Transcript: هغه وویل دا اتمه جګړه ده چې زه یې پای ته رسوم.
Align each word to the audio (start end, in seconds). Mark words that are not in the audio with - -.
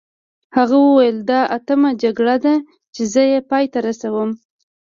هغه 0.55 0.75
وویل 0.85 1.17
دا 1.31 1.41
اتمه 1.57 1.89
جګړه 2.03 2.35
ده 2.45 2.55
چې 2.95 3.01
زه 3.13 3.21
یې 3.31 3.39
پای 3.49 3.65
ته 3.73 3.79
رسوم. 3.87 4.29